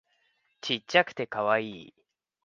[0.61, 1.93] ちっちゃくてカワイイ